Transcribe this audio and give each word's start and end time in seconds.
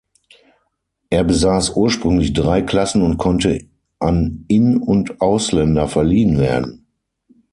Er 1.11 1.23
besaß 1.23 1.75
ursprünglich 1.75 2.33
drei 2.33 2.63
Klassen 2.63 3.03
und 3.03 3.17
konnte 3.19 3.65
an 3.99 4.45
In- 4.47 4.77
und 4.77 5.21
Ausländer 5.21 5.87
verliehen 5.87 6.39
werden. 6.39 6.87